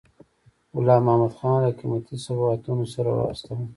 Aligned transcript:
غلام 0.75 1.01
محمدخان 1.07 1.55
له 1.63 1.69
قیمتي 1.79 2.15
سوغاتونو 2.25 2.85
سره 2.93 3.09
واستاوه. 3.13 3.65